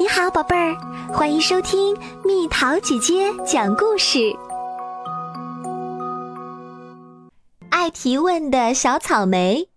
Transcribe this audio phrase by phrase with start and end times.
[0.00, 0.76] 你好，宝贝儿，
[1.12, 4.32] 欢迎收听蜜桃姐姐讲故事。
[7.68, 9.68] 爱提问的小草莓，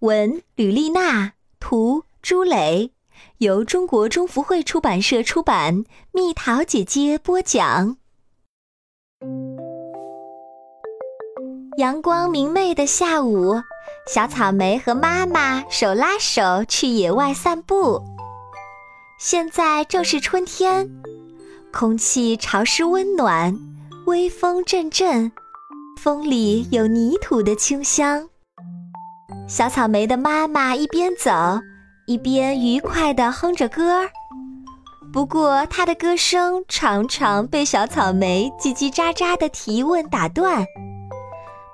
[0.00, 2.90] 文吕丽娜，图朱磊，
[3.38, 5.84] 由中国中福会出版社出版。
[6.12, 7.96] 蜜桃姐姐播讲。
[11.78, 13.54] 阳光明媚的下午，
[14.06, 18.02] 小草莓和妈妈手拉手去野外散步。
[19.20, 20.88] 现在正是春天，
[21.70, 23.54] 空气潮湿温暖，
[24.06, 25.30] 微风阵阵，
[26.00, 28.26] 风里有泥土的清香。
[29.46, 31.30] 小草莓的妈妈一边走，
[32.06, 34.08] 一边愉快地哼着歌儿。
[35.12, 40.64] 不过，她的歌声常常被小草莓叽叽喳喳的提问打断。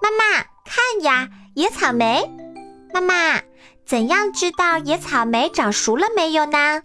[0.00, 2.22] 妈妈，看呀，野草莓！
[2.94, 3.40] 妈妈，
[3.84, 6.82] 怎样知道野草莓长熟了没有呢？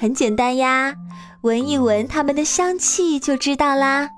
[0.00, 0.94] 很简单呀，
[1.40, 4.08] 闻一闻它们的香气就知道啦。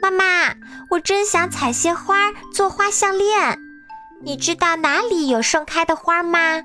[0.00, 0.54] 妈妈，
[0.90, 3.58] 我真想采些花做花项链，
[4.22, 6.62] 你知道哪里有盛开的花吗？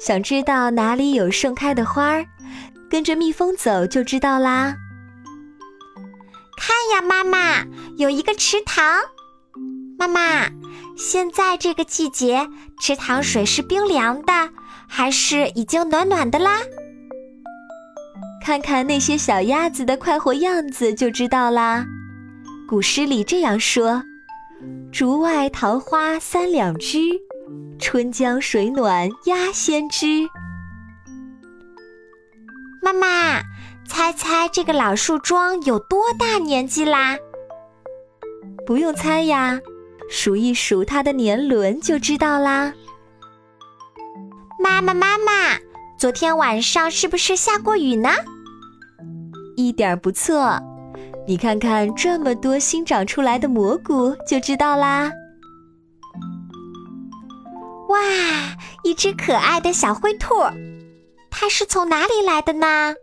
[0.00, 2.24] 想知道哪里有盛开的花，
[2.90, 4.74] 跟着蜜蜂走就知道啦。
[6.56, 7.64] 看呀，妈妈，
[7.96, 9.00] 有一个池塘。
[9.96, 10.50] 妈妈，
[10.96, 12.48] 现在这个季节，
[12.80, 14.32] 池塘水是冰凉的。
[14.90, 16.58] 还是已经暖暖的啦。
[18.44, 21.86] 看看那些小鸭子的快活样子就知道啦。
[22.68, 24.02] 古诗里这样说
[24.90, 26.98] ：“竹外桃花三两枝，
[27.78, 30.28] 春江水暖鸭先知。”
[32.82, 33.40] 妈妈，
[33.86, 37.16] 猜猜这个老树桩有多大年纪啦？
[38.66, 39.60] 不用猜呀，
[40.08, 42.72] 数一数它的年轮就知道啦。
[44.80, 45.58] 妈妈，妈妈，
[45.98, 48.08] 昨天晚上是不是下过雨呢？
[49.54, 50.58] 一点不错，
[51.26, 55.12] 你看看这么多新长出来的蘑菇，就知道啦。
[57.90, 57.98] 哇，
[58.82, 60.34] 一只可爱的小灰兔，
[61.30, 62.94] 它是从哪里来的呢？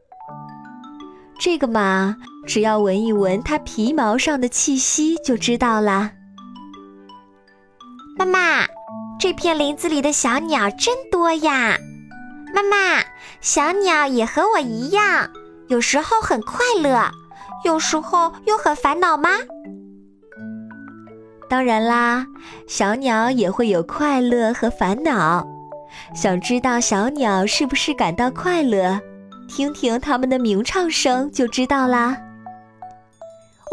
[1.39, 2.17] 这个嘛，
[2.47, 6.11] 只要闻一闻它皮毛上的气息就知道啦。
[8.17, 8.66] 妈妈。
[9.27, 11.77] 这片林子里的小鸟真多呀，
[12.55, 13.03] 妈妈，
[13.41, 15.29] 小鸟也和我一样，
[15.67, 17.11] 有时候很快乐，
[17.65, 19.31] 有时候又很烦恼吗？
[21.49, 22.25] 当然啦，
[22.69, 25.45] 小鸟也会有快乐和烦恼。
[26.15, 28.97] 想知道小鸟是不是感到快乐？
[29.49, 32.15] 听听它们的鸣唱声就知道啦。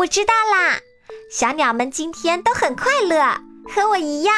[0.00, 0.78] 我知道啦，
[1.30, 3.38] 小鸟们今天都很快乐，
[3.72, 4.34] 和我一样。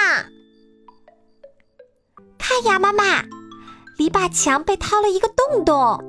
[2.48, 3.24] 看呀，妈妈，
[3.96, 6.00] 篱笆墙被掏了一个洞洞，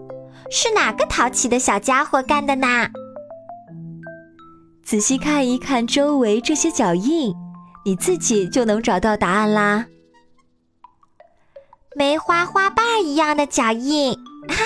[0.52, 2.90] 是哪个淘气的小家伙干的呢？
[4.84, 7.34] 仔细看一看周围这些脚印，
[7.84, 9.88] 你自己就能找到答案啦。
[11.96, 14.14] 梅花花瓣一样的脚印，
[14.48, 14.64] 哈哈，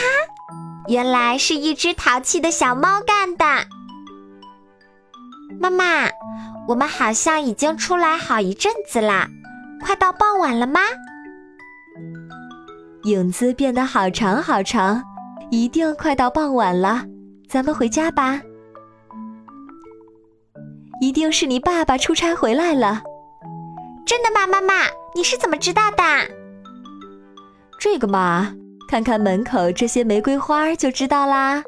[0.90, 3.46] 原来是一只淘气的小猫干的。
[5.58, 6.10] 妈妈，
[6.68, 9.30] 我们好像已经出来好一阵子啦，
[9.82, 10.82] 快到傍晚了吗？
[13.04, 15.04] 影子变得好长好长，
[15.50, 17.04] 一定快到傍晚了，
[17.50, 18.40] 咱们回家吧。
[21.02, 23.02] 一定是你爸爸出差回来了。
[24.06, 24.86] 真的吗，妈妈？
[25.16, 26.04] 你是怎么知道的？
[27.80, 28.54] 这个嘛，
[28.88, 31.64] 看看门口这些玫瑰花就知道啦。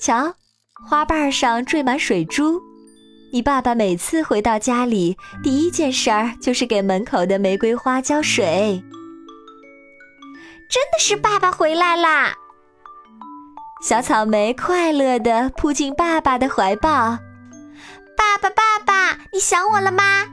[0.00, 0.34] 瞧，
[0.88, 2.60] 花瓣上缀满水珠。
[3.32, 8.82] 你爸爸每次回到家里，第一件事儿就是给门口的玫瑰花浇水。
[10.68, 12.34] 真的是爸爸回来啦！
[13.82, 17.18] 小草莓快乐地扑进爸爸的怀抱。
[18.14, 20.26] 爸爸，爸爸，你想我了吗？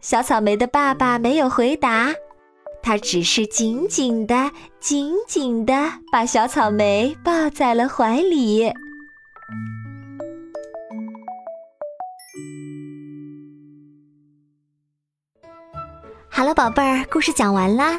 [0.00, 2.14] 小草莓的爸爸没有回答，
[2.80, 5.74] 他只是紧紧地、紧紧地
[6.12, 8.72] 把小草莓抱在了怀里。
[16.28, 17.98] 好了，宝贝儿，故事讲完啦。